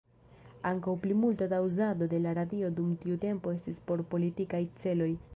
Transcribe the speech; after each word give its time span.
Ankaŭ 0.67 0.93
plimulto 1.01 1.47
da 1.51 1.59
uzado 1.65 2.07
de 2.13 2.19
la 2.23 2.31
radio 2.37 2.71
dum 2.79 2.95
tiu 3.03 3.17
tempo 3.25 3.53
estis 3.59 3.83
por 3.91 4.03
politikaj 4.15 4.63
celoj. 4.85 5.11